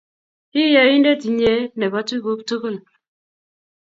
I 0.61 0.63
Ya-indet, 0.73 1.23
nye, 1.37 1.53
ne 1.77 1.85
bo 1.91 1.99
tuguk 2.07 2.39
tugul. 2.47 2.77